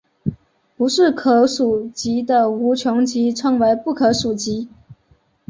[0.75, 4.67] 不是可数集的无穷集称为不可数集。